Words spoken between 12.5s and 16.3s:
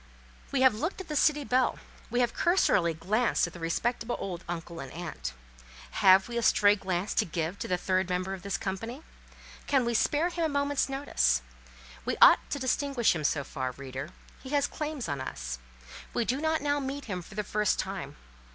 distinguish him so far, reader; he has claims on us; we